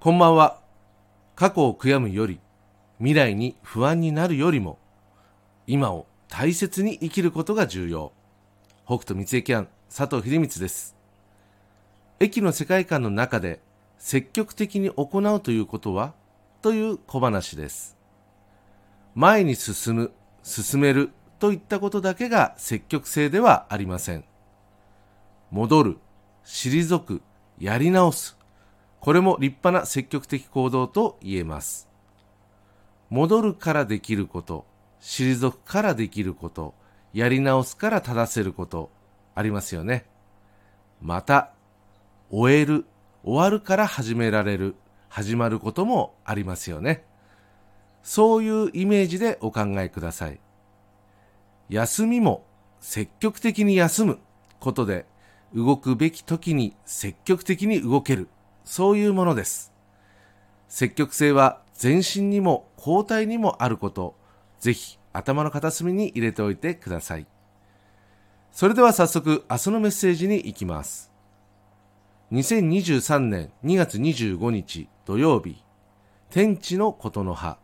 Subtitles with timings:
[0.00, 0.58] こんばんは。
[1.36, 2.40] 過去を悔やむより、
[3.00, 4.78] 未来に不安になるよりも、
[5.66, 8.10] 今を大切に生きることが重要。
[8.86, 10.96] 北斗三重キャン佐藤秀光です。
[12.18, 13.60] 駅の世界観の中で
[13.98, 16.14] 積極的に行うということは
[16.62, 17.98] という小話です。
[19.14, 20.12] 前に進む、
[20.42, 24.24] 進めるといったことだけが積極性ではありません。
[25.50, 25.98] 戻る、
[26.46, 27.20] 退く、
[27.58, 28.39] やり直す。
[29.00, 31.88] これも立派な積極的行動と言えます。
[33.08, 34.66] 戻るからできること、
[35.00, 36.74] 退くからできること、
[37.12, 38.90] やり直すから正せること、
[39.34, 40.04] ありますよね。
[41.00, 41.52] また、
[42.30, 42.84] 終える、
[43.24, 44.76] 終わるから始められる、
[45.08, 47.04] 始まることもありますよね。
[48.02, 50.40] そういうイメージでお考えください。
[51.68, 52.44] 休みも
[52.80, 54.18] 積極的に休む
[54.58, 55.06] ことで
[55.54, 58.28] 動くべき時に積極的に動ける。
[58.64, 59.72] そういうものです。
[60.68, 64.16] 積極性は全身にも後退にもあること、
[64.60, 67.26] ぜひ頭の片隅に入れておいてください。
[68.52, 71.10] それでは早速明日のメッセージに行きます。
[72.32, 75.64] 2023年2月25日土曜日、
[76.30, 77.58] 天地のことの葉。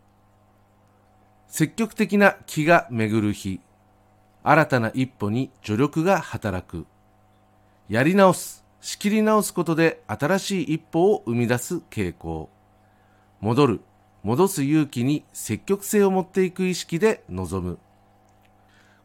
[1.46, 3.60] 積極的な気が巡る日、
[4.42, 6.86] 新たな一歩に助力が働く。
[7.88, 12.48] やり直す、仕切り直すことで新しい一歩を生み出す傾向。
[13.40, 13.80] 戻る、
[14.22, 17.78] 戻す勇気に積極性を持っていく意識で臨む。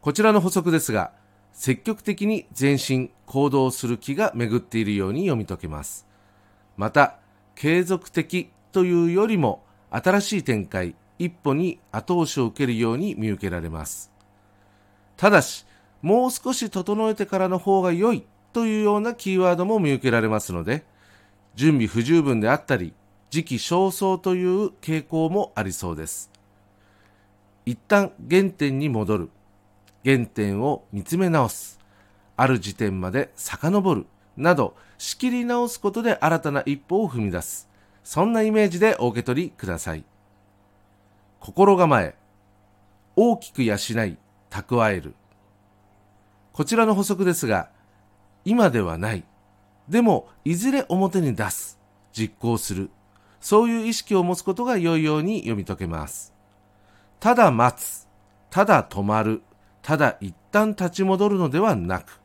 [0.00, 1.12] こちらの補足ですが、
[1.52, 6.06] 積極的に前進、行動する気が巡っているように読み解けます。
[6.76, 7.18] また、
[7.54, 14.10] 継続的というよりも新しい展開、一歩に後押しを受けるように見受けられます。
[15.16, 15.66] ただし、
[16.00, 20.84] もう少し整えてからの方が良いというようなキーワードも見受けられますので、
[21.54, 22.94] 準備不十分であったり、
[23.30, 26.30] 時期尚早という傾向もありそうです。
[27.64, 29.30] 一旦原点に戻る。
[30.04, 31.78] 原点を見つめ直す。
[32.36, 34.06] ある時点まで遡る。
[34.36, 37.68] など、仕切り直すことで新たな一歩を踏み出す。
[38.04, 40.04] そんなイメージでお受け取りください。
[41.40, 42.14] 心構え。
[43.14, 43.76] 大きく養い、
[44.50, 45.14] 蓄える。
[46.52, 47.70] こちらの補足ですが、
[48.44, 49.24] 今ではない。
[49.88, 51.78] でも、いずれ表に出す。
[52.12, 52.90] 実行する。
[53.40, 56.32] そういう意識を持つことが良いように読み解けます。
[57.18, 58.08] ただ待つ。
[58.50, 59.42] ただ止まる。
[59.82, 62.20] ただ一旦立ち戻るのではなく、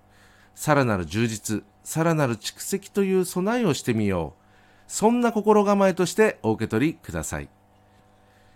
[0.53, 4.43] さらなる充実、さらなる蓄積という備えをしてみよう。
[4.87, 7.49] そんな心構えとしてお受け取りください。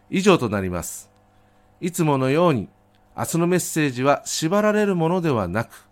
[0.09, 1.09] 以上となります。
[1.79, 2.69] いつものように、
[3.17, 5.87] 明日のメッセージは縛られるものではなく、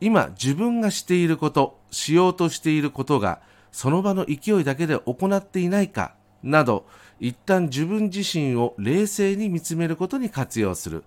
[0.00, 3.40] 今自分がしていること、しようとしていることが、
[3.72, 6.86] その場の勢いだけで行っていないか、など、
[7.20, 11.04] 一旦自分自身を冷静に見つめることに活用する。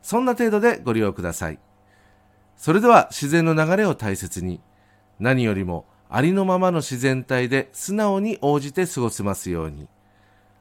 [0.00, 1.58] そんな程度でご利用ください。
[2.56, 4.60] それでは自然の流れを大切に、
[5.18, 9.88] 何よりもありのままの自然体で素直に応じて過ごせますように。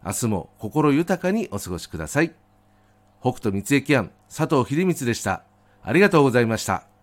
[0.03, 2.33] 明日も心豊かにお過ごしください。
[3.21, 5.43] 北斗三重キ庵佐藤秀光でした。
[5.83, 6.94] ありがとうございました。